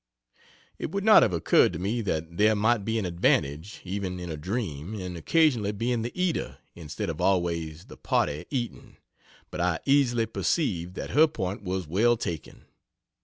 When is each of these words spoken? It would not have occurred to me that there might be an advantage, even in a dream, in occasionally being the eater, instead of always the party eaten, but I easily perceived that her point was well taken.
It 0.79 0.89
would 0.89 1.03
not 1.03 1.21
have 1.21 1.31
occurred 1.31 1.73
to 1.73 1.77
me 1.77 2.01
that 2.01 2.35
there 2.37 2.55
might 2.55 2.83
be 2.83 2.97
an 2.97 3.05
advantage, 3.05 3.81
even 3.83 4.19
in 4.19 4.31
a 4.31 4.35
dream, 4.35 4.95
in 4.95 5.15
occasionally 5.15 5.71
being 5.73 6.01
the 6.01 6.19
eater, 6.19 6.57
instead 6.73 7.07
of 7.07 7.21
always 7.21 7.85
the 7.85 7.97
party 7.97 8.45
eaten, 8.49 8.97
but 9.51 9.61
I 9.61 9.79
easily 9.85 10.25
perceived 10.25 10.95
that 10.95 11.11
her 11.11 11.27
point 11.27 11.61
was 11.61 11.85
well 11.85 12.17
taken. 12.17 12.65